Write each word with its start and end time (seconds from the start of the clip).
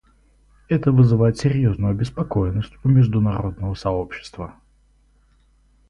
Это 0.67 0.91
вызывает 0.91 1.37
серьезную 1.37 1.91
обеспокоенность 1.91 2.73
у 2.83 2.89
международного 2.89 3.75
сообщества. 3.75 4.55